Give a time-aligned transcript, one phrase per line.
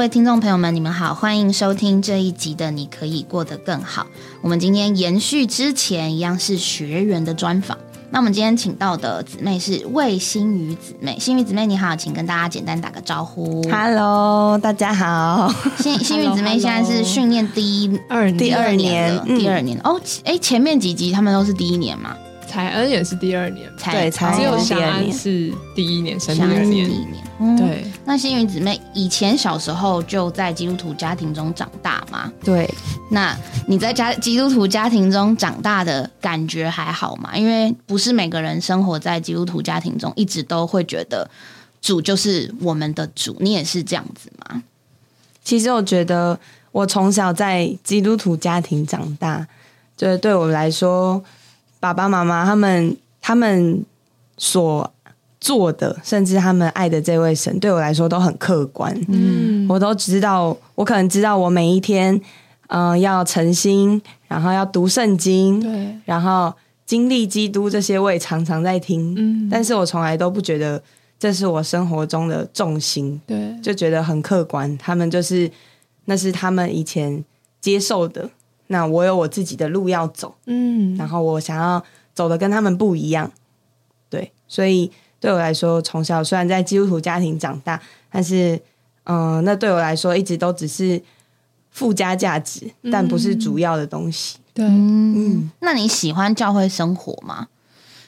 [0.00, 4.04] 位听众朋友们，你们好，欢迎收听这一集的《你可以过得更好》。
[4.40, 7.76] 我们今天延续之前一样是学员的专访。
[8.10, 13.62] 那我们今天请到的姊妹是魏新宇姊妹，新宇姊妹你好，请跟大家简单打个招呼。
[13.70, 15.52] Hello，大家好。
[15.76, 20.00] 新新宇姊妹现在是训练第一二第二年第二年哦。
[20.24, 22.16] 哎，前面几集他们都是第一年嘛，
[22.50, 27.06] 彩恩也是第二年，才对才只有哦祥安第二年是第一年生第想是第一二年。
[27.38, 32.30] 嗯，对，那星云姊妹以前小时候就在基督徒家庭中长大吗？
[32.44, 32.68] 对，
[33.12, 37.36] 那你在家基督徒家庭中长大的感觉还好吗？
[37.36, 41.30] 因为不是每个人生活在基督徒家庭中，一直都会觉得
[41.80, 43.36] 主就是我们的主。
[43.38, 44.62] 你也是这样子吗？
[45.44, 46.38] 其实我觉得
[46.72, 49.46] 我从小在基督徒家庭长大，
[49.96, 51.22] 就是对我来说，
[51.80, 53.84] 爸爸妈妈他们他们
[54.36, 54.92] 所
[55.40, 58.94] 做的，甚至他们爱的这位神，对我来说都很客观。
[59.08, 62.20] 嗯，我都知道，我可能知道我每一天，
[62.68, 66.52] 嗯、要诚心，然后要读圣经，对，然后
[66.84, 69.14] 经历基督这些，我也常常在听。
[69.16, 70.82] 嗯，但是我从来都不觉得
[71.18, 74.76] 这是我生活中的重心，对，就觉得很客观。
[74.76, 75.50] 他们就是
[76.04, 77.24] 那是他们以前
[77.62, 78.28] 接受的，
[78.72, 81.82] 那我有我自己的路要走，嗯，然后我想要
[82.14, 83.28] 走的跟他们不一样。
[84.08, 87.80] 对，所以对我来说，从小虽然在基督徒家庭长大，
[88.12, 88.54] 但是
[89.04, 91.02] 嗯、呃那对我来说一直都只是
[91.70, 94.38] 附加价值，但不是主要的东西。
[94.54, 97.48] 对，嗯，那你喜欢教会生活吗？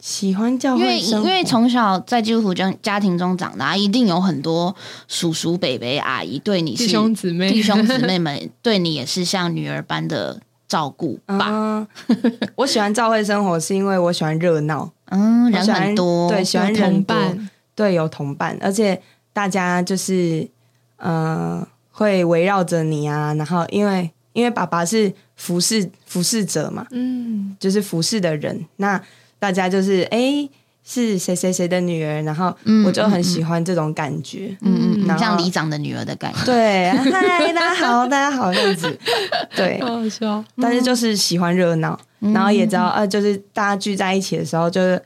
[0.00, 4.74] 喜欢教因为会生活，因为从小在基督徒家家庭中长大，一定有很多
[5.06, 10.40] 叔叔、伯伯、阿姨对你是弟兄姊妹，弟兄姊妹们 对你也是像女儿般的
[10.72, 11.46] 照顾吧？
[11.50, 11.86] 嗯，
[12.56, 18.98] 我喜欢教会生活是因为我喜欢热闹，嗯，人很多，对，喜欢人多，同伴，对，有同伴，而且
[19.34, 20.48] 大家就是
[20.96, 28.98] 呃会围绕着你啊，然后因为因为爸爸是服侍服侍者嘛，嗯，就是服侍的人，那
[29.38, 30.48] 大家就是哎
[30.84, 36.44] 是谁谁谁的女儿，然后嗯我就很喜欢这种感觉，嗯嗯嗯，然后像里长的女儿的感觉。
[36.44, 38.98] 对，嗨，大家好，大家好，这样子，
[39.54, 42.32] 对，好好笑，但是就是喜欢热闹，嗯。
[42.32, 45.00] 然后也知道，呃，就是大家聚在一起的时候，就是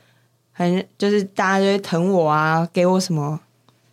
[0.51, 3.39] 很，就是大家就会疼我啊，给我什么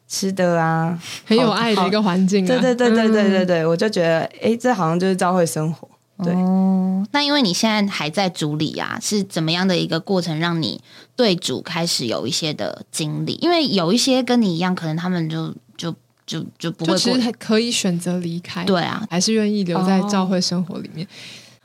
[0.08, 5.86] 吃的啊，很有爱的一个环境啊，对对对对对对对，我就觉得，哎，这好像就是教会生活，
[6.22, 10.80] 对，哦，那因为你现在还在主里啊，是怎么样的一个过程让你
[11.16, 13.32] 对主开始有一些的经历？
[13.40, 15.92] 因为有一些跟你一样，可能他们就就
[16.24, 16.98] 就就不就会过。
[16.98, 21.04] 其实可以选择离开，对啊，还是愿意留在哦教会生活里面，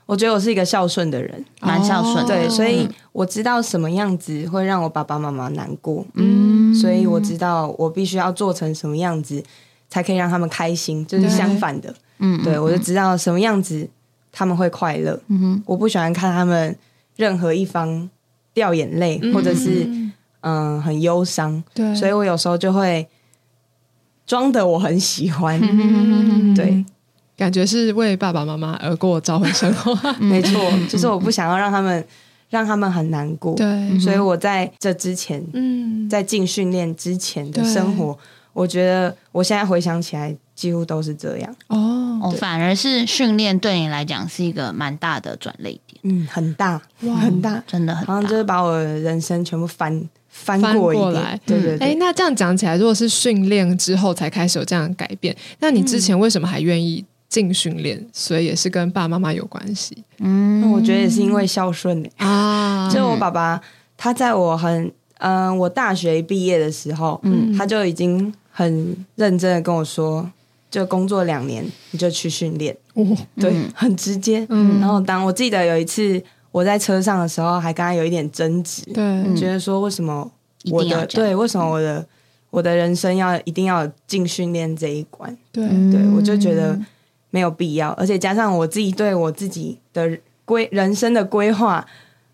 [0.07, 2.35] 我觉得我是一个孝顺的人，蛮孝顺的。
[2.35, 2.49] 对，哦。
[2.49, 9.43] 所以我知道什么样子会让我爸爸妈妈难过，嗯，所以我知道我必须要做成什么样子
[9.89, 13.87] 才可以让他们开心，就是相反的，嗯，对我就知道什么样子
[14.31, 15.19] 他们会快乐。
[15.27, 16.77] 嗯哼，我不喜欢看他们
[17.15, 18.09] 任何一方
[18.53, 20.11] 掉眼泪，或者是嗯。
[20.41, 23.05] 嗯很忧伤，对，所以我有时候就会
[24.25, 25.59] 装的我很喜欢。
[25.61, 26.85] 嗯对，
[27.35, 32.05] 感觉是为爸爸妈妈而过招魂生活， 没错，就是我不想要让他们
[32.49, 38.17] 让他们很难过，对，所以我在这之前，嗯，在进训练之前的生活，
[38.53, 41.55] 我觉得我现在回想起来，几乎都是这样。
[41.67, 47.15] 哦，哦，反而是训练对你来讲是一个蛮大的转捩点，嗯，很大，哇。
[47.15, 48.13] 很大，真的很大。
[48.13, 48.35] 好像就。
[48.35, 51.21] 是把我的人生全部翻翻翻过来。
[51.21, 51.77] 哎，对对。
[51.77, 58.05] 哎，那这样讲起来，如果是训练之后才开始有这样的改变，那你之前为什么还愿意进训练？
[58.11, 60.03] 所以也是跟爸爸妈妈有关系？
[60.17, 60.69] 嗯。
[60.73, 62.25] 我觉得也是因为孝顺欸。
[62.25, 62.89] 啊。
[62.91, 63.61] 就我爸爸，
[63.95, 67.55] 他在我很嗯、我大学毕业的时候，嗯。
[67.57, 70.29] 他就已经很认真的跟我说，
[70.69, 73.05] 就工作两年你就去训练，哦
[73.39, 73.71] 对，嗯。
[73.73, 74.45] 很直接。
[74.49, 74.79] 嗯。
[74.79, 76.21] 然后当我记得有一次
[76.51, 80.31] 我在车上的时候，还跟他有一点争执，对，觉得说为什么
[80.71, 82.05] 我的对为什么我的
[82.49, 85.35] 我的人生要一定要进训练这一关？
[85.51, 86.79] 对，对我就觉得
[87.29, 91.85] 没有必要，而且加上我自己对我自己的规人生的规划，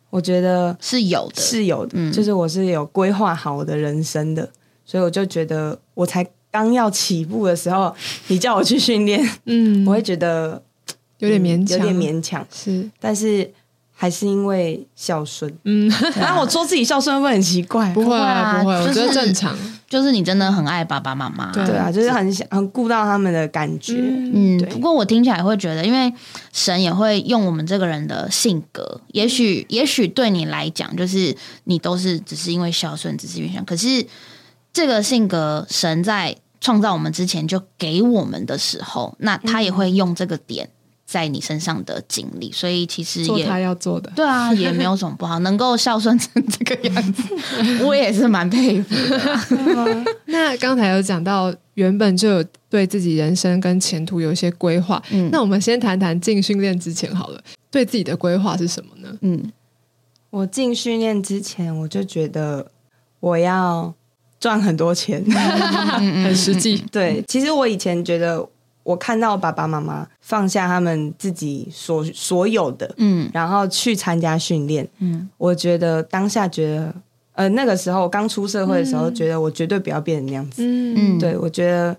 [0.10, 2.12] 我觉得是有的，是有的，嗯。
[2.12, 4.50] 就是我是有规划好我的人生的，
[4.86, 6.26] 所以我就觉得我才
[6.58, 7.94] 刚要起步的时候，
[8.28, 10.62] 你叫我去训练，嗯，我会觉得
[11.20, 13.52] 有点勉强，有点勉强，是，但是
[13.94, 15.54] 还是因为孝顺。
[15.64, 17.92] 嗯， 然后我说自己孝顺会不会很奇怪？
[17.94, 19.58] 不会啊啊，不会，我觉就是得正常，
[19.88, 21.52] 就是你真的很爱爸爸妈妈。
[21.54, 23.94] 对对啊，就是很想很顾到他们的感觉。
[23.98, 26.14] 嗯，对不过我听起来会觉得，因为
[26.52, 34.06] 神也会用我们这个人的性格，也许也许对你来讲，就是你都是只是因为孝顺，只是因为想，可是
[34.74, 36.36] 这个性格，神在
[36.66, 40.68] 创造我们之前就给我们的时候，那他也会用这个点
[41.06, 44.12] 在你身上的经历，所以其实也做他要做的。
[44.16, 47.24] 对啊，也没有什么不好，能够孝顺成这个样子，
[47.86, 48.96] 我也是蛮佩服。
[50.26, 55.00] 那刚才有讲到，原本就有对自己人生跟前途有一些规划。
[55.12, 57.40] 嗯那我们先谈谈进训练之前好了，
[57.70, 59.16] 对自己的规划是什么呢？
[59.22, 59.52] 嗯
[60.32, 62.72] 我进训练之前，我就觉得
[63.20, 63.94] 我要
[64.40, 65.24] 赚很多钱。
[65.28, 66.84] 嗯很实际。
[66.92, 68.48] 对，其实我以前觉得，
[68.84, 73.30] 我看到爸爸妈妈放下他们自己所所有的，嗯。
[73.34, 75.30] 然后去参加训练，嗯。
[75.38, 76.96] 我觉得当下觉得，
[77.34, 79.16] 呃，那个时候刚出社会的时候，嗯。
[79.16, 80.62] 觉得我绝对不要变成那样子。
[80.64, 81.18] 嗯。
[81.18, 81.96] 嗯，对，我觉得，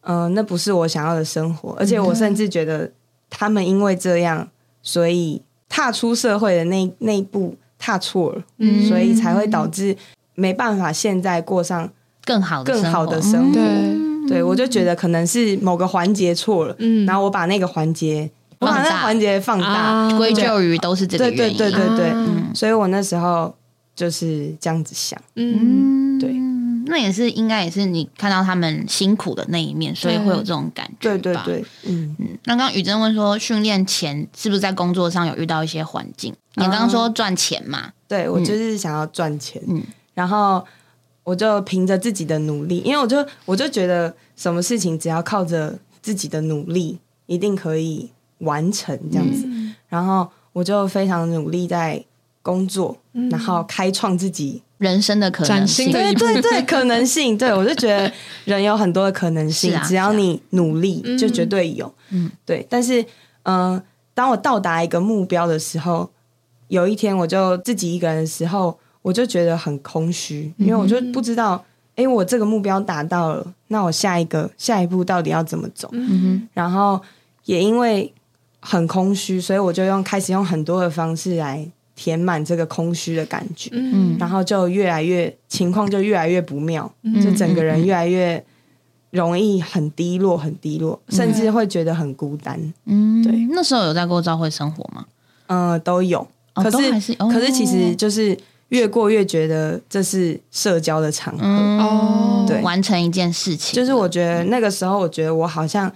[0.00, 2.90] 呃，那不是我想要的生活，而且我甚至觉得
[3.30, 4.48] 他们因为这样，
[4.82, 8.88] 所以踏出社会的那那一步踏错了，嗯。
[8.88, 9.96] 所以才会导致
[10.34, 11.90] 没办法现在过上。
[12.26, 13.60] 更好的更好的生生活。
[13.60, 14.26] 嗯。
[14.26, 14.42] 对。
[14.42, 17.04] 我就觉得可能是某个环节错了，嗯。
[17.04, 20.16] 然后我把那个环节，我把放大那个环节放大，啊。
[20.16, 21.58] 归咎于都是这个对对原因。
[21.58, 23.54] 对对对，啊所以我那时候
[23.94, 25.20] 就是这样子想。
[25.34, 26.32] 嗯，嗯，对，
[26.86, 31.18] 那也是应该也是你看到他们辛苦的那一面，所以会有这种感觉吧。
[31.18, 36.34] 对对对，嗯，嗯，那刚刚雨珍问说，训练前是不是在工作上有遇到一些环境？
[36.54, 39.82] 你刚刚说赚钱嘛，对我就是想要赚钱，嗯
[40.14, 40.64] 然后
[41.22, 49.46] 我就凭着自己的努力，因为我就我就觉得什么事情只要靠着自己的努力，一定可以完成这样子。
[49.88, 52.04] 然后我就非常努力在
[52.42, 52.96] 工作，
[53.30, 58.12] 然后开创自己人生的可能对对对，可能性，对我就觉得
[58.44, 61.16] 人有很多的可能性，只要你努力，嗯。
[61.16, 61.92] 就绝对有。
[62.10, 62.30] 嗯。
[62.44, 62.66] 对。
[62.68, 63.04] 但是，
[63.44, 63.82] 嗯、
[64.12, 66.10] 当我到达一个目标的时候，
[66.68, 71.62] 有一天我就自己一个人的时候，我就觉得很空虚，因为我就不知道，
[71.94, 75.90] 哎、我这个目标达到了，那我下一个下一步到底要怎么走？
[75.92, 76.98] 嗯然后
[77.44, 78.10] 也因为
[78.60, 83.68] 很空虚，所以我就用开始用很多的方式来填满这个空虚的感觉。
[83.74, 88.42] 嗯然后就越来越情况就越来越不妙，哼，就整个嗯人越来越
[89.10, 92.58] 容易很低落，很低落，甚至会觉得很孤单。
[92.86, 95.04] 嗯，对那时候有在过教会生活吗？
[95.48, 98.36] 嗯、都有，哦可是可是其实就是
[98.74, 102.44] 越过越觉得这是社交的场合。
[102.46, 105.90] 对完成一件事情，就是我觉得那个时候，我觉得我好像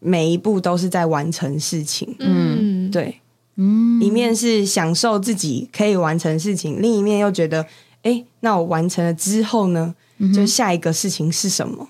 [0.00, 2.16] 每一步都是在完成事情。
[2.18, 3.20] 嗯，对，
[3.56, 7.64] 嗯一面是享受自己可以完成事情，另一面又觉得，
[8.02, 9.94] 哎，那我完成了之后呢？
[10.18, 11.86] 嗯就下一个事情是什么？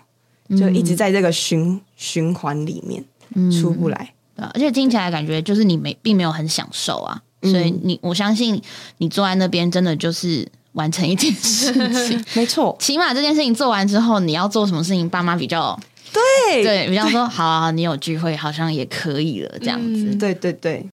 [0.59, 3.05] 就一直在这个循循环里面
[3.53, 4.11] 出不来。
[4.37, 8.61] 而且听起来感觉就是你没并没有很享受啊，嗯所以你我相信
[8.99, 11.73] 你坐在那边真的就是完成一件事
[12.09, 15.79] 情， 没错，起码这件事情做完之后，你要做什么事情，爸妈比较
[16.13, 20.05] 对对比方说好啊，你有聚会好像也可以了这样子。
[20.05, 20.19] 嗯。
[20.19, 20.87] 对对对，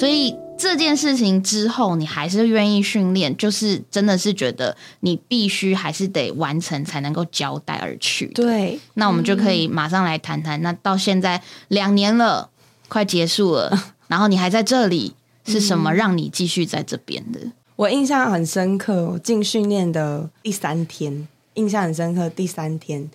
[0.00, 8.24] 所以这件事情之后，你还是愿意训练，就是真的是觉得你必须还是得完成才能够交代而去。
[8.28, 12.48] 对，那我们就可以马上来谈谈，那到现在两年了，
[12.88, 15.12] 快结束了， 然后你还在这里，
[15.44, 17.38] 是什么让你继续在这边的？
[17.76, 22.26] 我印象很深刻，我进训练的第三天，印象很深刻。
[22.30, 23.06] 第三天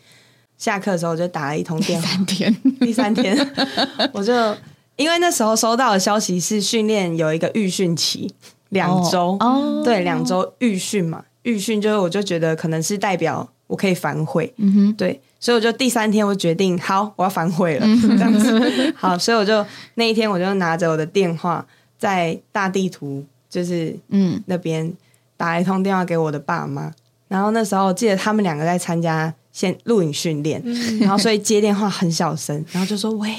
[0.60, 2.08] 下课的时候，我就打了一通电话。
[2.08, 3.52] 第三天，第三天，
[4.14, 4.56] 我就
[4.96, 8.34] 因为那时候收到的消息是训练有一个预训期
[8.70, 21.66] 两周，哦，对，两周预训嘛，预训就是我就觉得可能是代表我可以反悔，嗯哼，对，所以我就第三天我决定好我要反悔了，这样子，好，所以我就那一天我就拿着我的电话
[21.98, 24.42] 在大地图就是嗯。
[24.48, 24.92] 那边
[25.38, 26.92] 打一通电话给我的爸妈，
[27.28, 30.64] 然后那时候我记得他们两个在参加先录影训练，
[31.02, 33.34] 然后所以接电话很小声，然后就说喂，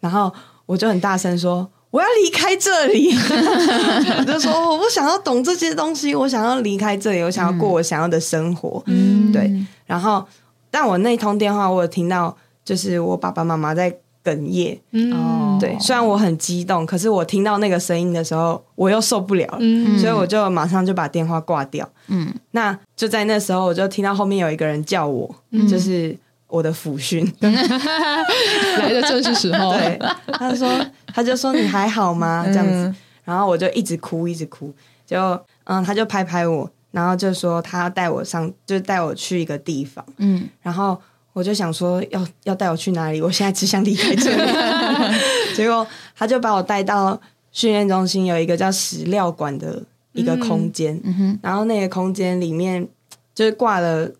[0.00, 0.32] 然后
[0.66, 3.10] 我就很大声说我要离开这里，
[4.18, 9.30] 我就说我不想要懂这些东西，我想要离开这里，我想要过我想要的生活，嗯。
[9.30, 9.52] 对，
[9.86, 10.26] 然后
[10.70, 13.90] 但我那通电话我有听到就是我爸爸妈妈在
[14.24, 15.12] 哽咽，嗯。
[15.12, 15.58] 哦。
[15.60, 19.58] 对，虽然我很激动，可是我听到那个声音的时候，我又受不了了。
[19.60, 19.98] 嗯。
[19.98, 21.86] 所以我就马上就把电话挂掉。
[22.08, 22.32] 嗯。
[22.52, 25.32] 那就在那时候，我就听到后面有一个人叫我，
[25.68, 26.16] 就是
[26.52, 27.24] 我的辅训。
[27.40, 29.98] 来的正是时候，对，
[30.34, 30.68] 他说，
[31.14, 32.44] 他就说你还好吗？
[32.46, 32.94] 这样子，
[33.24, 34.72] 然后我就一直哭，一直哭。
[35.06, 35.18] 就
[35.64, 41.00] 嗯，他就拍拍我，然后就说他要带我上，就带我去一个地方，嗯然后
[41.32, 43.22] 我就想说要要带我去哪里？
[43.22, 44.52] 我现在只想离开这里。
[45.56, 47.18] 结果他就把我带到
[47.50, 49.82] 训练中心，有一个叫史料馆的
[50.12, 52.86] 一个空间，嗯哼，然后那个空间里面
[53.34, 54.10] 就是挂了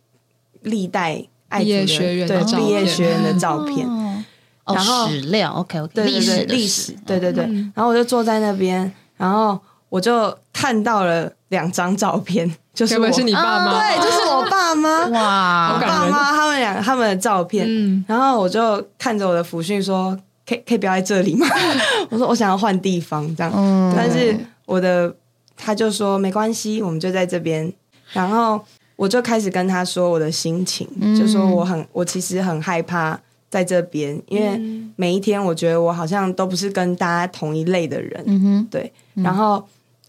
[0.62, 1.22] 历代
[1.52, 3.86] 爱毕业学院的毕业学院的照片。
[4.64, 7.44] 然后史料，OK OK，历史的历史史，对对对。
[7.44, 13.00] 嗯然后我就坐在那边，然后我就看到了两张照片， 就是我
[13.34, 13.80] 爸妈？
[13.80, 17.66] 对，就是我爸妈， 哇我爸妈他们俩他们的照片。
[17.68, 20.16] 嗯，然后我就看着我的抚训说
[20.48, 21.44] ：“可以可以不要在这里吗？”
[22.10, 23.52] 我说：“我想要换地方，这样。
[23.56, 25.12] 嗯但是我的
[25.56, 27.70] 他就说：“没关系，我们就在这边。”
[28.14, 28.64] 然后
[28.96, 31.16] 我就开始跟他说我的心情，嗯。
[31.18, 33.18] 就说我很我其实很害怕
[33.50, 34.60] 在这边，因为
[34.96, 38.92] 每一天我觉得我好像都不是跟大家同一类的人，嗯，对。
[39.14, 39.62] 然后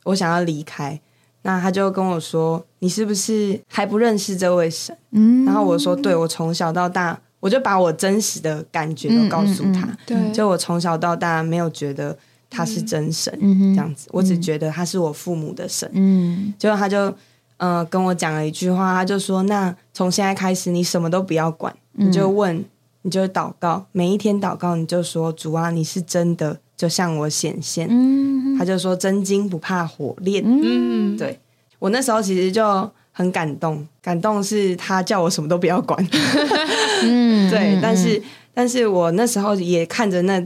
[0.03, 0.99] 我想要离开，
[1.41, 5.43] 那他就跟我说：“你是不是还不认识这位神？”嗯。
[5.45, 9.81] 然后我说：“对，我从小到大，我就把我真实的感觉都告诉他。
[9.81, 12.17] 嗯对，就我从小到大没有觉得
[12.49, 15.89] 他是真神、嗯这样子，我只觉得他是我父母的神。
[15.93, 16.53] 嗯。
[16.57, 17.13] 结果他就
[17.57, 22.07] 呃跟我讲了一句话，他就说：“那从现在开始，你什么都不要管，嗯。
[22.07, 22.63] 你就问，
[23.03, 27.87] 你就祷告，每一天祷告，你就说主啊，你是真的，就向我显现。
[27.89, 28.57] 嗯。
[28.57, 30.43] 他就说：“真金不怕火炼。
[30.45, 31.39] 嗯，对。
[31.79, 36.05] 我那时候其实就很感动，感动是他叫我什么都不要管。
[37.03, 37.49] 嗯。
[37.49, 38.21] 对，嗯但是
[38.53, 40.43] 但是我那时候也看着那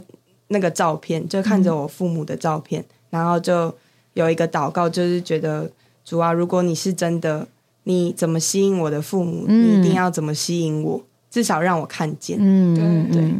[0.48, 3.74] 那个照片，就看着我父母的照片，然后就
[4.14, 5.70] 有一个祷告，就是觉得
[6.08, 7.46] 主啊，如果你是真的，
[7.84, 12.38] 你怎么吸引我的父母，嗯你一定要怎么吸引我，至少让我看见。
[12.40, 13.34] 嗯对对。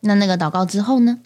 [0.00, 1.18] 那那个祷告之后呢？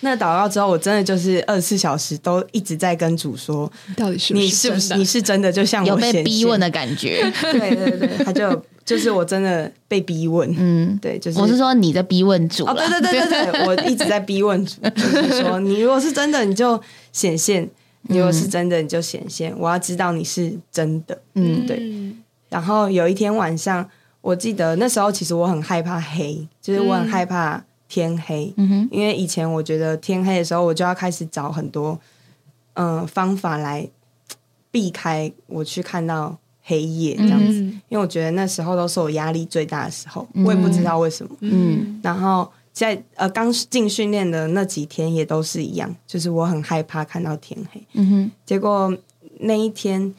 [0.00, 16.80] 那祷告之后，我真的就是二十四小时都一直在跟主说，到底是你是不是你是真的，就像有被逼问的感觉， 对对对，他就就是我真的被逼问，嗯，对，就是我是说你在逼问主哦，对对对对对，我一直在逼问主，就是说你如果是真的，你就
[17.12, 17.70] 显现；你
[18.02, 19.54] 如果是真的，你就显现。
[19.58, 21.20] 我要知道你是真的。
[21.34, 21.80] 嗯对。
[22.48, 23.88] 然后有一天晚上，
[24.20, 28.52] 我记得那时候其实我很害怕黑，就是我很害怕天黑，
[28.90, 31.98] 因为以前我觉得天黑的时候，我就要开始找很多
[32.74, 33.88] 嗯、呃方法来
[34.70, 37.60] 避开我去看到黑夜这样子。
[37.60, 41.36] 嗯因为我觉得那时候都是我压力最大的时候，我也不知道为什么。
[41.40, 47.84] 嗯然后在呃刚进训练的那几天也都是一样，就是我很害怕看到天黑。
[47.94, 48.96] 嗯哼，结果
[49.40, 50.14] 那一天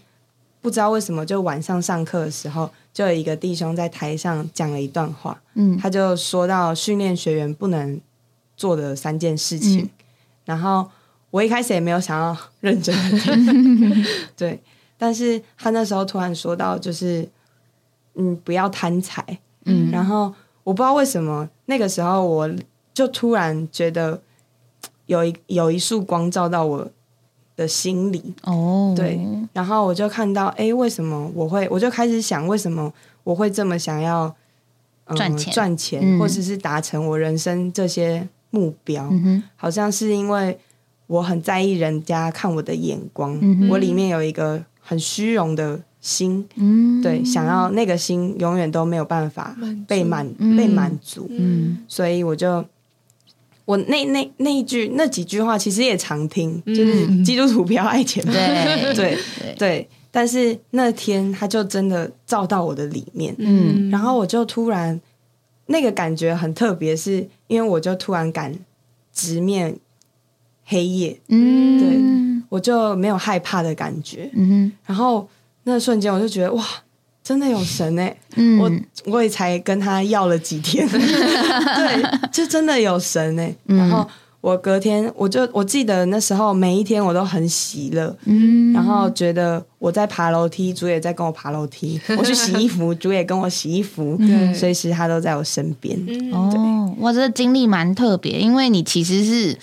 [0.61, 5.77] 不知道为什么，就晚上上课的时候，就有一个弟兄在台上讲了一段话，嗯。
[5.77, 7.99] 他就说到训练学员不能
[8.55, 9.81] 做的三件事情。
[9.81, 9.89] 嗯。
[10.45, 10.87] 然后
[11.29, 14.05] 我一开始也没有想要认真的听，
[14.35, 14.59] 对，
[14.97, 17.27] 但是他那时候突然说到，就是
[18.15, 19.25] 嗯，不要贪财，
[19.65, 19.89] 嗯。
[19.89, 22.51] 然后我不知道为什么那个时候我
[22.93, 24.21] 就突然觉得
[25.05, 26.85] 有一有一束光照到我
[27.55, 29.17] 的心里，哦，对，
[29.53, 31.65] 然后我就看到，哎，为什么我会？
[31.71, 32.91] 我就开始想，为什么
[33.23, 34.35] 我会这么想要、
[35.05, 39.07] 呃赚钱赚钱，嗯或者是达成我人生这些目标？
[39.09, 40.59] 嗯，好像是因为
[41.07, 49.55] 我很在意人家看我的眼光，嗯我里面有一个很虚荣的心，嗯，对，想要那个心永远都没有办法
[49.87, 50.57] 被满、嗯。
[50.57, 51.77] 被满足，嗯。
[51.87, 52.65] 所以我就。
[53.63, 58.41] 我那那那一句那几句话其实也常听，就是嗯基督徒不要爱钱嘛，对
[58.93, 59.17] 对对，
[59.57, 63.89] 对，但是那天他就真的照到我的里面，嗯。
[63.89, 64.99] 然后我就突然
[65.67, 68.53] 那个感觉很特别，是因为我就突然敢
[69.13, 69.77] 直面
[70.65, 74.29] 黑夜，嗯，对我就没有害怕的感觉。
[74.33, 75.29] 嗯，然后
[75.63, 76.63] 那瞬间我就觉得哇，
[77.23, 78.71] 真的有神哎、嗯，我
[79.05, 83.77] 我也才跟他要了几天， 对，就真的有神哎、嗯。
[83.77, 84.07] 然后
[84.41, 94.51] 我隔天我就我记得那时候每一天我都很喜乐，嗯，然后觉得我在爬楼梯，主也在跟我爬楼梯； 我去洗衣服，主也跟我洗衣服， 对。
[94.51, 95.95] 随时他都在我身边。
[96.07, 99.55] 嗯哦，哇，这个经历蛮特别，因为你其实是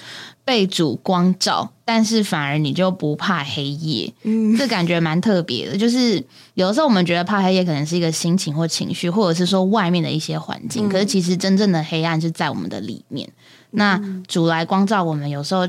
[0.48, 5.76] 被主光照，但是反而你就不怕黑夜，嗯，这感觉蛮特别的。
[5.76, 6.24] 就是
[6.54, 13.28] 有的时候我们觉得怕黑夜可能是一个心情或情绪，或者是说外面的一些环境，可是其实真正的黑暗是在我们的里面。
[13.72, 15.68] 那主来光照我们，有时候。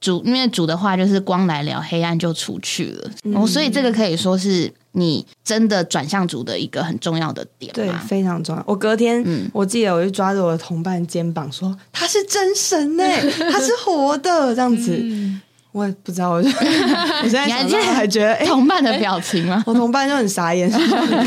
[0.00, 3.10] 主，因为主的话就是光来了，黑暗就出去了。
[3.34, 8.62] 哦，所以这个可以说是你真的转向组的一个很重要的点对，非常重要。
[8.66, 13.04] 我隔天，嗯我记得我就抓着我的同伴肩膀说：“他是真神呢、
[13.52, 15.40] 他是活的。”这样子，嗯
[15.72, 19.60] 我也不知道，我就 我现在想到你还觉得，哎、同伴的表情吗？
[19.66, 20.76] 我同伴就很傻眼， 你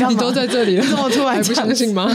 [0.00, 2.10] 嘛你都在这里了，你怎么突然还不相信吗？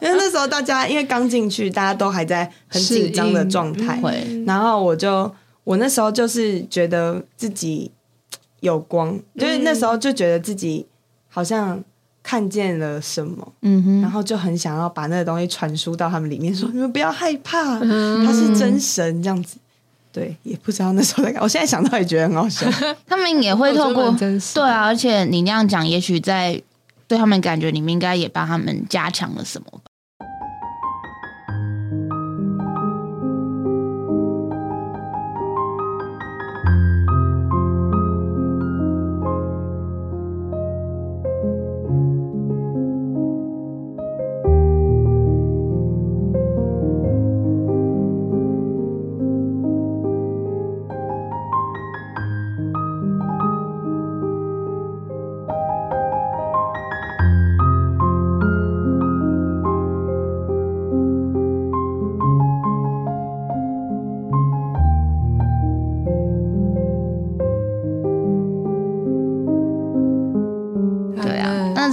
[0.00, 5.28] 因为那时候大家因为刚进去，大家都还在很紧张的状态，会然后我就
[5.64, 7.90] 我那时候就是觉得自己
[8.66, 10.86] 有光，就是那时候就觉得自己
[11.28, 11.82] 好像
[12.22, 17.78] 看见了什么，嗯哼，然后就很想要把那个东西传输到他们里面，说你们不要害怕，
[18.26, 19.22] 他是真神。
[19.22, 19.56] 这样子。
[20.12, 22.66] 对，也不知道那时候在干，我现在想到也觉得很好笑。
[23.06, 26.60] 他们也会透过真实对啊，而且你那样讲，也许在
[27.06, 29.66] 对他们感觉里面，应该也帮他们加强了什么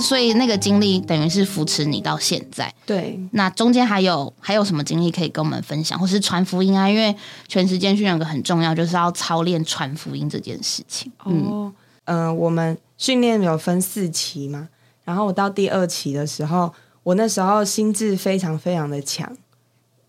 [0.03, 2.71] 所以那个经历等于是扶持你到现在。
[2.85, 6.89] 对，那中间还有还有什么经历可以跟我们分享，或是传福音啊？
[6.89, 7.15] 因为
[7.47, 11.11] 全时间训练有个很重要，就是要操练传福音这件事情。
[11.25, 14.67] 嗯，哦，嗯、我们训练有分四期嘛，
[15.05, 19.35] 然后我到第二期的时候，我那时候心智非常非常的强，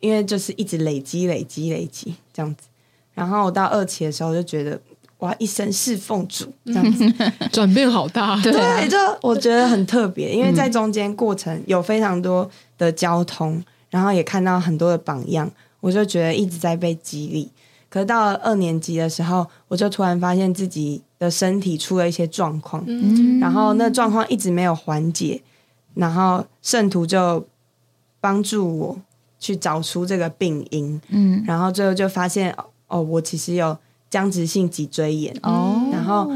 [0.00, 2.66] 因为就是一直累积、累积、累积这样子。
[3.14, 4.80] 然后我到二期的时候就觉得，
[5.24, 7.10] 我要一生侍奉主 这样子。
[7.50, 15.50] 转变好大，对啊对，就我觉得很特别，因为在中间过程有非常多的交通，然后也看到很多的榜样，
[15.80, 17.50] 我就觉得一直在被激励。
[17.88, 25.40] 可是到了二年级的时候，我就突然发现自己的身体出了一些状况，嗯然后那状况一直没有缓解，
[25.94, 27.46] 然后圣徒就
[28.20, 28.98] 帮助我
[29.38, 32.54] 去找出这个病因，嗯，然后最后就发现
[32.88, 33.78] 哦，我其实有
[34.14, 36.30] 僵直性脊椎炎，哦，然后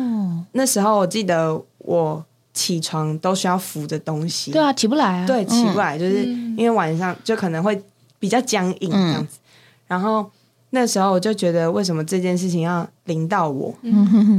[0.51, 5.93] 那时候我记得我起床都需要扶着东西，对啊，起不来啊，对，起不来。
[5.93, 7.81] 来，就是因为晚上就可能会
[8.19, 9.39] 比较僵硬这样子。
[9.87, 10.29] 然后
[10.71, 13.73] 那时候我就觉得，为什么这件事情要临到我？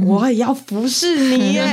[0.04, 1.64] 我也要服侍你耶！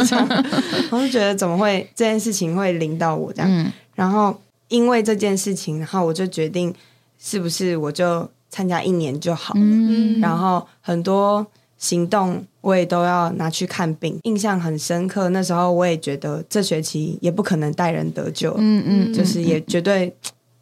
[0.92, 3.50] 我就觉得怎么会这件事情会临到我这样？
[3.50, 6.74] 嗯然后因为这件事情，然后我就决定
[7.18, 9.60] 是不是我就参加一年就好了。
[9.60, 11.44] 嗯然后很多
[11.76, 15.28] 行动我也都要拿去看病，印象很深刻。
[15.30, 20.14] 那时候我也觉得这学期也不可能带人得救，嗯嗯，就是也绝对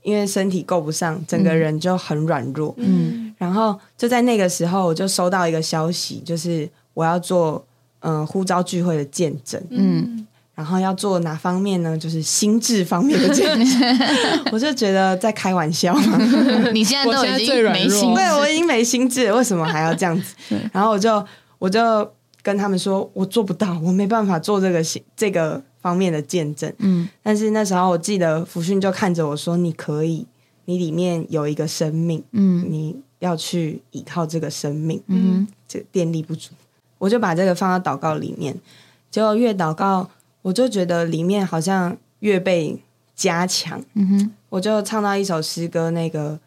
[0.03, 2.75] 因为身体够不上，整个人就很软弱。
[2.79, 7.65] 嗯然后就在那个时候，我就收到一个消息，就是我要做
[8.01, 9.63] 嗯、呃呼召聚会的见证。
[9.71, 11.97] 嗯然后要做哪方面呢？
[11.97, 13.99] 就是心智方面的见证。
[14.53, 16.19] 我就觉得在开玩笑嘛。
[16.21, 20.35] 嗯， 你现在都已经没心对我已经没心智了，为什么还要这样子？
[20.73, 21.25] 然后我就
[21.59, 22.09] 我就
[22.43, 26.73] 跟他们说，我做不到，我没办法做这个行这个方面的见证。
[26.79, 30.27] 嗯但是那时候我记得福训就看着我说：“你可以，
[30.67, 36.51] 你里面有一个生命，嗯你要去依靠这个生命，嗯这电力不足。”
[36.99, 38.55] 我就把这个放到祷告里面，
[39.11, 40.09] 结果越祷告，
[40.43, 42.79] 我就觉得里面好像越被
[43.15, 43.83] 加强。
[43.95, 46.39] 嗯哼我就唱到一首诗歌，那个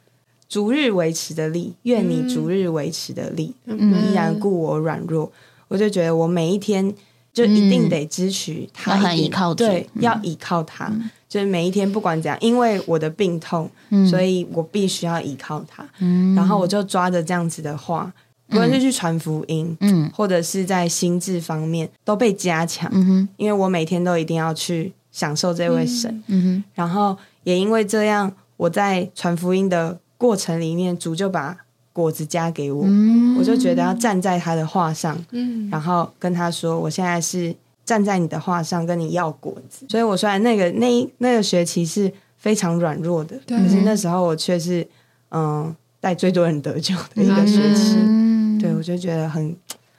[0.48, 5.32] 逐日维持的力，愿你逐日维持的力，嗯依然故我软弱。
[5.68, 6.94] 我就觉得我每一天
[7.34, 10.92] 就一定得支取他很依靠对，嗯要依靠他。
[11.28, 15.86] 就是每一天不管怎样，因为我的病痛，嗯所以我必须要依靠他。
[16.00, 18.14] 嗯然后我就抓着这样子的话，
[18.48, 20.10] 不论是去传福音，嗯。
[20.14, 23.30] 或者是在心智方面都被加强，嗯哼。
[23.38, 26.24] 因为我每天都一定要去享受这位神。
[26.28, 26.44] 嗯。
[26.44, 26.64] 哼。
[26.74, 31.58] 然后也因为这样，我在传福音的过程里面，主就把
[31.92, 33.38] 果子加给我，嗯。
[33.38, 35.70] 我就觉得要站在他的话上，嗯。
[35.70, 39.86] 然后跟他说，我现在是站在你的话上，跟你要果子。
[39.90, 44.88] 所以我虽然那个那一那个学期是非常软弱的，可是那时候我却是
[45.32, 47.96] 嗯带最多人得救的一个学期。
[47.98, 49.58] 嗯对，我就觉得很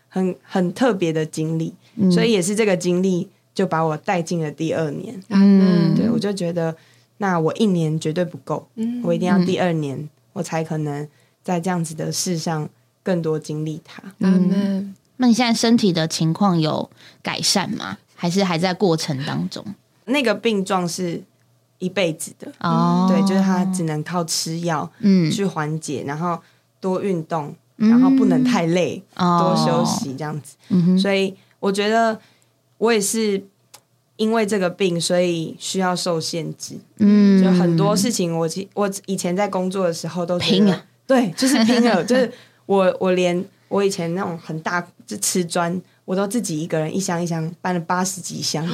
[0.09, 5.21] 很很特别的经历，嗯所以也是这个经历就把我带进了第二年。
[5.31, 6.77] 嗯对，我就觉得
[7.19, 11.09] 那我一年绝对不够，嗯我一定要第二年，我才可能
[11.43, 12.69] 在这样子的事上
[13.03, 14.01] 更多经历它。
[14.21, 14.95] 阿门。
[15.17, 16.89] 那你现在身体的情况有
[17.21, 17.99] 改善吗？
[18.15, 19.65] 还是还在过程当中？
[20.05, 21.21] 那个病状是
[21.79, 25.31] 一辈子的，哦，对，就是他只能靠吃药嗯。
[25.31, 26.39] 去缓解，然后
[26.81, 29.55] 多运动，然后不能太累，哦。
[29.55, 30.57] 多休息这样子。
[30.69, 32.19] 嗯，所以我觉得
[32.79, 33.43] 我也是
[34.17, 36.79] 因为这个病，所以需要受限制。
[36.99, 37.43] 嗯。
[37.43, 42.33] 就很多事情我，其我以前在工作的时候都拼了，对，就是拼了， 就是
[42.65, 48.65] 我我连我以前那种很大就瓷砖，我都自己一个人一箱一箱搬了八十几箱，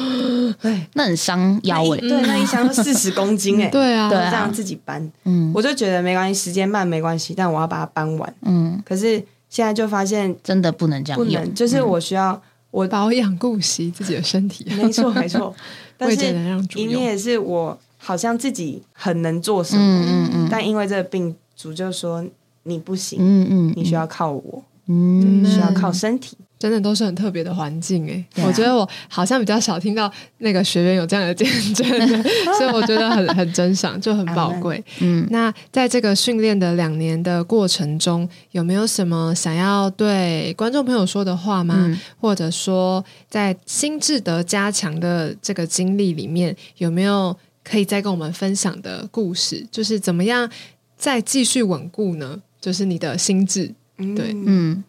[0.60, 5.50] 对， 那很伤腰诶、那一对，那一箱都四十公斤哎、 对啊，对啊这样自己搬，嗯。
[5.54, 8.34] 我就觉得没关系，时间慢没关系，但我要把它搬完。
[8.42, 9.16] 嗯，可是
[9.48, 12.40] 现在就发现真的不能这样，不能，就是我需要
[12.70, 15.54] 我保养顾惜自己的身体， 没错没错，
[15.96, 16.34] 但是。
[16.76, 20.48] 一面也是我好像自己很能做什么，嗯嗯嗯。
[20.50, 22.22] 但因为这个病，主就说
[22.64, 25.42] 你不行，嗯嗯，你需要靠我，嗯。
[25.50, 26.36] 需要靠身体。
[26.62, 31.44] 真的都是很特别的环境哎、我觉得我好像比较少听到那个学员有这样的见
[31.74, 31.84] 证，
[32.56, 34.80] 所以我觉得很很珍赏，就很宝贵。
[35.00, 41.74] 嗯那在这个训练的两年的过程中，有没有什么想要对观众朋友说的话吗？
[41.78, 49.66] 嗯或者说，在心智的加强的这个经历里面，有没有可以再跟我们分享的故事？
[49.72, 50.48] 就是怎么样
[50.96, 52.40] 再继续稳固呢？
[52.60, 54.84] 就是你的心智，对嗯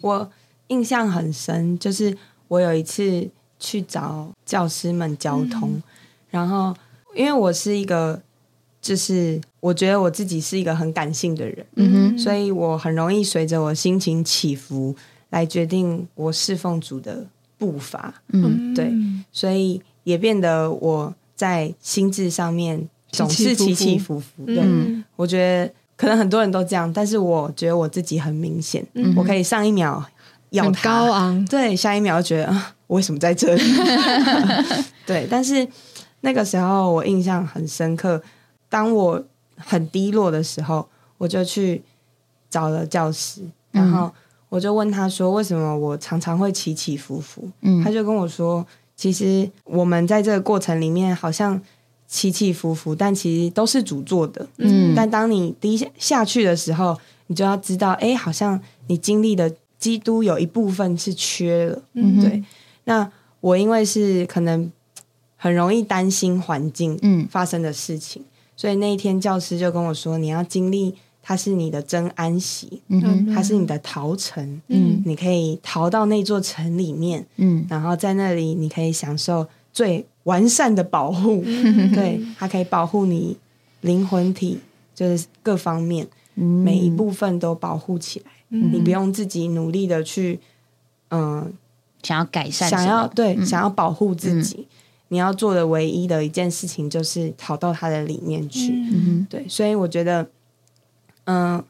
[0.00, 0.30] 我
[0.72, 2.16] 印象很深，就是
[2.48, 5.70] 我有一次去找教师们交通，
[6.30, 6.74] 然后
[7.14, 8.22] 因为我是一个，
[8.80, 12.18] 就是我觉得我自己是一个很感性的人，嗯哼。
[12.18, 14.96] 所以我很容易随着我心情起伏
[15.28, 17.26] 来决定我侍奉主的
[17.58, 18.74] 步伐，嗯。
[18.74, 18.90] 对
[19.30, 24.46] 所以也变得我在心智上面总是起起伏伏。
[24.46, 29.14] 对，嗯我觉得可能很多人都这样，但是我觉得我自己很明显，嗯。
[29.16, 30.02] 我可以上一秒
[30.52, 33.62] 要很他高昂，对，下一秒就觉得啊，我为什么在这里？
[35.04, 35.66] 对，但是
[36.20, 38.22] 那个时候我印象很深刻，
[38.68, 39.22] 当我
[39.56, 40.86] 很低落的时候，
[41.18, 41.82] 我就去
[42.48, 44.12] 找了教师，然后
[44.48, 47.48] 我就问他说，为什么我常常会起起伏伏？
[47.62, 51.60] 嗯他就跟我说，其实我们在这个过程里面好像
[52.06, 54.46] 起起伏伏，但其实都是主做的。
[54.58, 59.50] 嗯但当你低下下去的时候，你就要知道，哎，好像你经历的
[59.82, 61.82] 基督有一部分是缺了。
[61.94, 62.44] 嗯对，
[62.84, 64.70] 那我因为是可能
[65.36, 67.26] 很容易担心环境嗯。
[67.28, 68.22] 发生的事情，
[68.56, 73.34] 所以那一天教师就跟我说，你要经历它是你的真安息，嗯哼。
[73.34, 75.02] 它是你的逃城，嗯。
[75.04, 77.66] 你可以逃到那座城里面，嗯。
[77.68, 81.42] 然后在那里你可以享受最完善的保护，
[81.92, 83.36] 对，它可以保护你
[83.80, 84.60] 灵魂体，
[84.94, 86.62] 就是各方面嗯。
[86.62, 90.38] 每一部分都保护起来，你不用自己努力的去，
[91.08, 91.52] 嗯、
[92.02, 94.68] 想要改善想，要对、想要保护自己，
[95.08, 99.26] 你要做的唯一的一件事情就是逃到他的里面去，嗯。
[99.30, 100.28] 对，所以我觉得，
[101.24, 101.64] 嗯、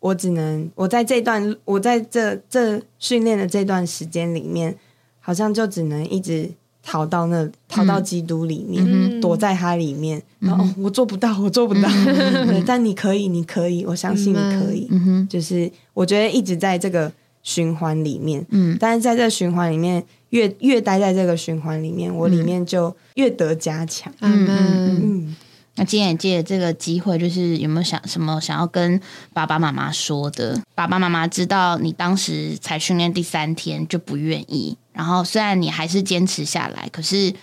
[0.00, 4.76] 我只能我在这段我在这这训练的这段时间里面，
[5.20, 6.50] 好像就只能一直
[6.88, 9.20] 逃到那逃到基督里面，嗯。
[9.20, 10.22] 躲在他里面。
[10.38, 11.88] 然后、哦、我做不到，我做不到，
[12.46, 14.86] 对，但你可以，你可以，我相信你可以。
[14.90, 17.10] 嗯就是我觉得一直在这个
[17.42, 18.76] 循环里面，嗯。
[18.78, 24.12] 但是在这个循环里面，越越待在这个循环里面，我里面就越得加强。
[24.20, 25.00] 嗯嗯。
[25.02, 25.36] 嗯，
[25.76, 29.00] 那今天也借这个机会，就是有没有想什么想要跟
[29.32, 30.60] 爸爸妈妈说的？
[30.74, 37.34] 爸爸妈妈知道你当时才训练第三天就不愿意，然后虽然你还是坚持下来，可是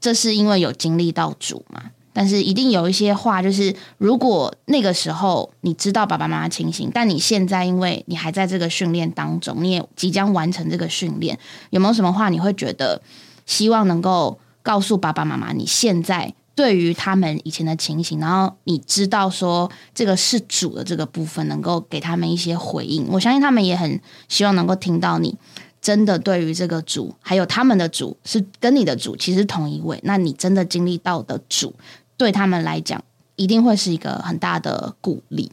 [0.00, 1.90] 这是因为有经历到主嘛。
[2.14, 11.38] 但是一定有一些话，就是如果那个时候你知道爸爸妈妈清醒，但你现在因为你还在这个训练当中，你也即将完成这个训练，
[11.70, 13.00] 有没有什么话你会觉得
[13.46, 23.06] 希望能够告诉爸爸妈妈，你现在对于他们以前的情形，然后你知道说这个是主的这个部分，能够给他们一些回应。
[23.08, 25.36] 我相信他们也很希望能够听到你
[25.80, 31.74] 真的对于这个主，还有他们的主是跟你的主其实同一位，那你真的经历到的主，
[32.16, 33.02] 对他们来讲
[33.36, 35.50] 一定会是一个很大的鼓励。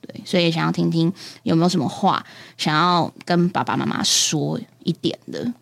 [0.00, 2.24] 对，所以想要听听有没有什么话
[2.56, 5.52] 想要跟爸爸妈妈说一点的。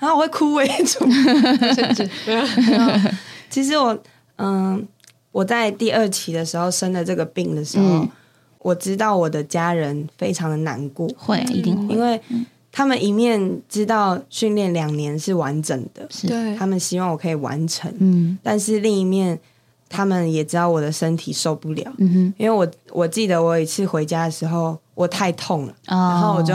[0.00, 1.08] 哦，啊，我会哭为主。
[1.74, 2.08] 甚至
[3.50, 3.98] 其实我，
[4.36, 4.86] 嗯，
[5.32, 8.08] 我在第二期的时候生了这个病的时候，嗯。
[8.60, 12.20] 我知道我的家人非常的难过，会，一定会，因为
[12.72, 16.56] 他们一面知道训练两年是完整的，是，对。
[16.56, 18.36] 他们希望我可以完成，嗯。
[18.42, 19.38] 但是另一面，
[19.88, 26.52] 他们也知道我的身体受不了，嗯因为我我记得我有一次回家的时候，我太痛了，然后我就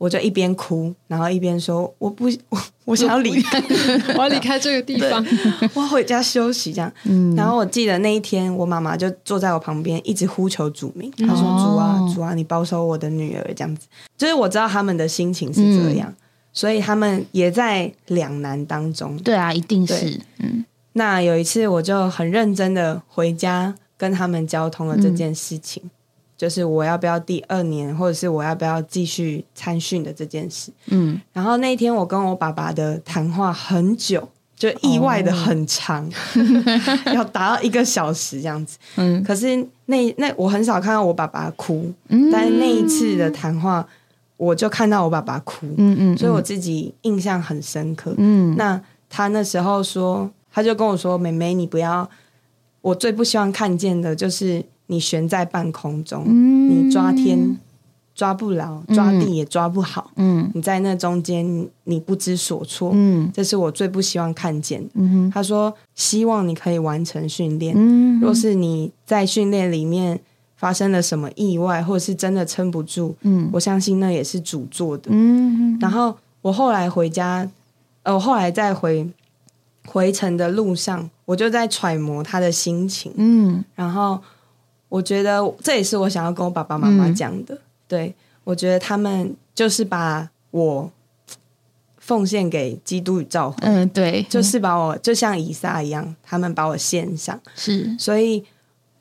[0.00, 3.62] 我就一边哭，然后一边说我不我我想要离开，
[4.16, 5.22] 我要离开这个地方。
[5.74, 6.90] 我要回家休息这样。
[7.04, 11.12] 嗯然后我记得那一天，我妈妈就坐在我旁边，一直呼求主名。
[11.18, 13.86] 她说：“哦主啊，主啊，你保守我的女儿。”这样子，
[14.16, 16.10] 就是我知道他们的心情是这样，
[16.54, 19.14] 所以他们也在两难当中。
[19.18, 25.82] 对啊，一定是，嗯那有一次，我就很认真的回家跟他们交通了这件事情，
[26.40, 30.72] 就是我要不要第二年，或者是我要不要继续参训的这件事。
[30.86, 34.26] 嗯，然后那一天，我跟我爸爸的谈话很久，
[34.56, 36.10] 就意外的很长，
[37.12, 38.78] 要达到一个小时这样子。
[38.96, 43.86] 嗯可是那那我很少看到我爸爸哭，嗯但是那一次的谈话，
[44.38, 48.14] 我就看到我爸爸哭，嗯嗯，所以我自己印象很深刻。
[48.16, 52.08] 嗯那他那时候说，他就跟我说：“妹妹，你不要，
[52.80, 57.56] 我最不希望看见的就是你悬在半空中，嗯你抓天
[58.12, 64.90] 抓不牢，抓地也抓不好，嗯你在那中间你你不知所措，嗯这是我最不希望看见的。
[64.94, 67.72] 嗯他说：“希望你可以完成训练。
[67.76, 70.20] 嗯若是你在训练里面
[70.56, 75.04] 发生了什么意外，或者是真的撑不住，嗯我相信那也是主做的。
[75.10, 77.48] 嗯然后我后来回家，
[78.02, 79.08] 呃，我后来在回
[79.86, 83.12] 回程的路上，我就在揣摩他的心情。
[83.16, 84.20] 嗯然后
[84.90, 87.58] 我觉得这也是我想要跟我爸爸妈妈讲的。
[87.88, 90.90] 对我觉得他们就是把我
[91.96, 97.40] 奉献给基督与教会，嗯，对，就是把我就像以撒一样，他们把我献上。
[97.54, 98.44] 是，所以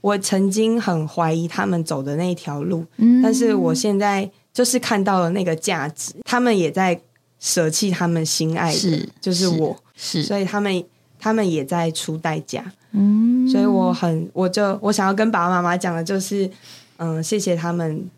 [0.01, 3.21] 我曾经很怀疑他们走的那条路，嗯。
[3.21, 6.99] 但是我现在就是看到了那个价值，他们也在
[7.39, 10.83] 舍弃他们心爱的，是就是我，是，所以他们
[11.19, 16.49] 他们也在出代价，嗯，所以我很我就我想要跟爸爸妈妈讲的就是，
[16.97, 18.09] 嗯，谢谢他们。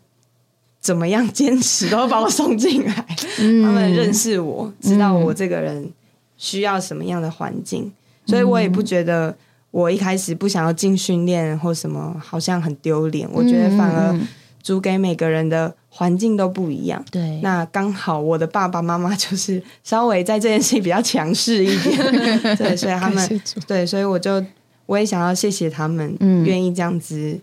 [0.82, 3.06] 怎么样坚持都把我送进来，
[3.38, 5.88] 嗯他们认识我，知道我这个人
[6.36, 7.92] 需要什么样的环境，
[8.26, 9.32] 所以我也不觉得
[9.70, 13.28] 我一开始不想要进训练或什么，好像很丢脸。
[13.32, 14.18] 我觉得反而
[14.62, 17.04] 嗯嗯嗯主给每个人的环境都不一样。
[17.10, 21.98] 对，那刚好我的爸爸妈妈就是稍微在这件事情比较强势一点，
[22.56, 24.42] 对，所以他们对，所以我就
[24.86, 26.44] 我也想要谢谢他们，嗯。
[26.44, 27.38] 愿意这样子，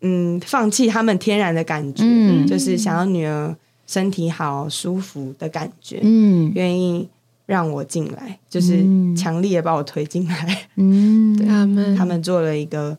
[0.00, 2.46] 嗯，放弃他们天然的感觉，嗯。
[2.46, 3.54] 就是想要女儿
[3.86, 6.50] 身体好、舒服的感觉，嗯。
[6.54, 7.08] 愿意
[7.46, 10.66] 让我进来，就是嗯强力的把我推进来。
[10.76, 12.96] 嗯， 对他们，他们做了一个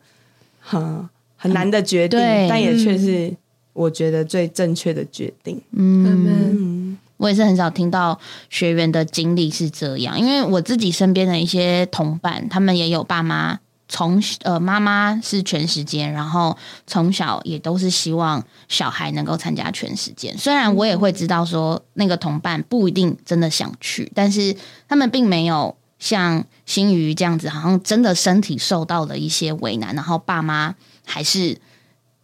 [0.60, 2.46] 很很难的决定，对。
[2.48, 3.34] 但也却是
[3.76, 5.60] 我觉得最正确的决定。
[5.72, 8.18] 嗯我也是很少听到
[8.50, 13.58] 学员的经历是这样，因为我自己身边的一些同伴，他们也有爸妈
[13.88, 16.54] 从呃妈妈是全时间，然后
[16.86, 20.36] 从小也都是希望小孩能够参加全时间。
[20.36, 24.54] 虽然我也会知道说那个同伴不一定真的想去，但是
[24.86, 30.74] 他们并没有像新宇这样子，好像真的身体受到了一些为难，然后爸妈
[31.06, 31.58] 还是。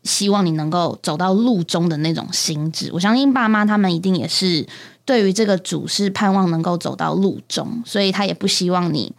[0.04, 4.66] 希望你能够走到路中的那种心智，我相信爸妈他们一定也是
[5.04, 9.12] 对于这个主是盼望能够走到路中，所以他也不希望你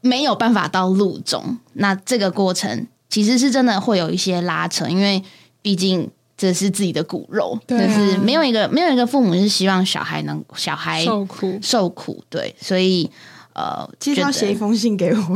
[0.00, 1.58] 没有办法到路中。
[1.74, 5.22] 那这个过程其实是真的会有一些拉扯，因为
[5.62, 7.86] 毕竟这是自己的骨肉，对啊。
[7.86, 13.10] 就是没有一个没有一个父母是希望小孩能小孩受苦，受苦，对，所以
[13.52, 15.20] 呃，其实要写一封信给我，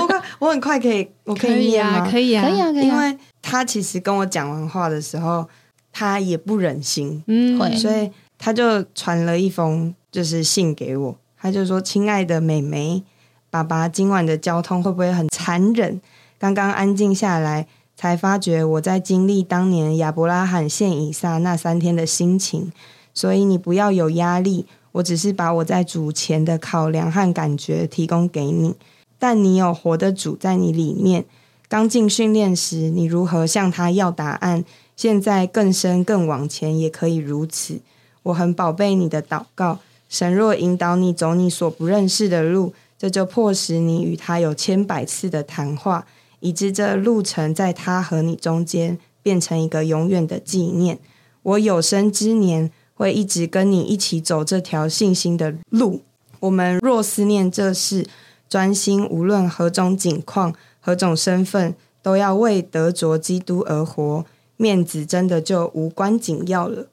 [0.00, 5.48] 我快我很快可以，我可以可以啊，可以啊，可以啊，因为他其实跟我讲完话的时候，
[5.92, 13.02] 他也不忍心，嗯，会所以他就传了一封就是信给我，他就说：“亲爱的美眉，
[13.50, 16.00] 爸爸今晚的交通会不会很残忍？
[16.38, 22.72] 刚刚安静下来，才发觉我在经历当年亚伯拉罕献以撒那三天的心情，
[23.12, 28.74] 所以你不要有压力，我只是把我在主前的考量和感觉提供给你，
[29.18, 31.24] 但你有活的主在你里面。
[31.70, 34.64] 刚进训练时，你如何向他要答案？
[34.96, 37.78] 现在更深更往前也可以如此。
[38.24, 39.78] 我很宝贝你的祷告。
[40.08, 46.04] 神若引导你走你所不认识的路，这就迫使你与他有千百次的谈话，
[46.40, 50.98] 以致这路程在他和你中间变成一个永远的纪念。
[51.44, 56.02] 我有生之年会一直跟你一起走这条信心的路。
[56.40, 58.04] 我们若思念这事，
[58.48, 64.24] 专心，无论何种境况、何种身份，都要为得着基督而活。
[64.56, 66.86] 面子真的就无关紧要了。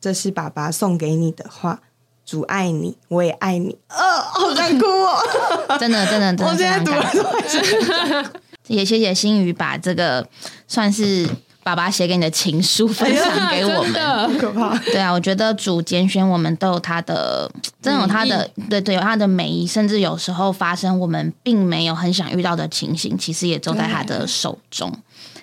[0.00, 1.80] 这是爸爸送给你的话。
[2.26, 3.76] 主爱你，我也爱你。
[3.88, 5.18] 呃，好想哭哦！
[5.78, 8.32] 真的真的真的我现在读了
[8.66, 10.26] 也谢谢心宇把这个
[10.66, 11.28] 算是
[11.64, 13.92] 爸爸写给你的情书分享给我们。
[13.92, 14.78] 的可怕。
[14.78, 17.50] 对啊，我觉得主拣选我们都有他的，
[17.80, 24.92] 真的有他的，对对，有他的美意，甚至有时候发生我们并没有很想遇到的情形，其实也都在他的手中。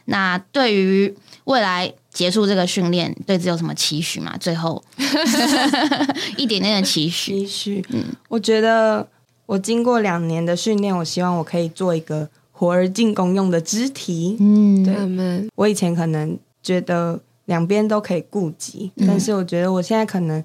[0.06, 1.14] 那对于
[1.46, 4.36] 未来结束这个训练，对自己有什么期许吗？
[4.40, 4.84] 最后
[6.38, 9.08] 一点点的期许，期许，嗯，我觉得
[9.48, 12.30] 我经过两年的训练，我希望我可以做一个
[12.62, 14.38] 活而进攻用的肢体。
[14.40, 14.94] 嗯，对。
[14.94, 15.50] 他们。
[15.56, 20.44] 我以前可能觉得两边都可以顾及，但是我觉得我现在可能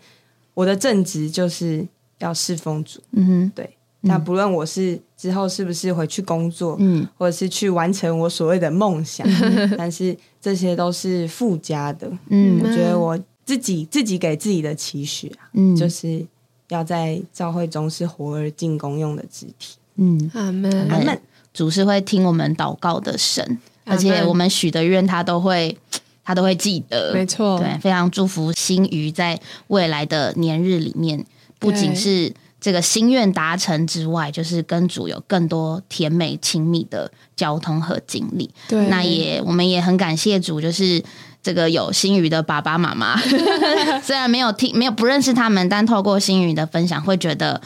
[0.54, 1.86] 我的正职就是
[2.20, 2.98] 要侍奉主。
[3.12, 3.68] 嗯哼，对，
[4.00, 7.06] 那不论我是之后是不是回去工作，嗯。
[7.18, 9.28] 或者是去完成我所谓的梦想，
[9.76, 12.10] 但是这些都是附加的。
[12.30, 12.58] 嗯。
[12.64, 16.24] 我觉得我自己自己给自己的期许啊，嗯，就是
[16.70, 19.76] 要在教会中是活而进功用的肢体。
[19.96, 21.20] 嗯，阿门阿门。
[21.56, 25.74] 主是会听我们祷告的神，而且我们许的愿他都会，
[26.22, 27.14] 他都会记得。
[27.14, 31.24] 没错，对，非常祝福新鱼在未来的年日里面，
[31.58, 38.50] 不仅是这个心愿达成之外，就是跟主有更多甜美亲密的交通和经历。
[38.68, 41.02] 对，那也我们也很感谢主，就是
[41.42, 43.16] 这个有新鱼的爸爸妈妈，
[44.02, 47.62] 虽然没有听没有不认识他们，但透过新鱼的分享，会觉得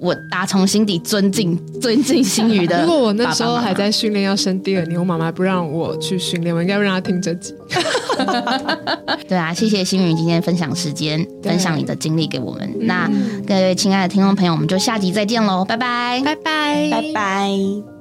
[0.00, 2.86] 我打从心底尊敬 尊敬新宇的 爸爸妈妈。
[2.86, 7.54] 如果我那时候还在训练要生第二年，我妈妈不让我去训练，我应该让她听这集。
[9.28, 12.70] 对啊，谢谢星宇今天分享时间，分享你的经历给我们。
[12.80, 13.10] 那
[13.46, 16.22] 各位亲爱的听众朋友，我们就下集再见喽，拜拜。
[16.24, 17.97] 拜拜，拜拜。